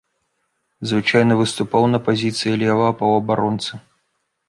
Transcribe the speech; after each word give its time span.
Звычайна 0.91 1.37
выступаў 1.43 1.87
на 1.93 1.99
пазіцыі 2.09 2.57
левага 2.65 2.91
паўабаронцы. 3.05 3.73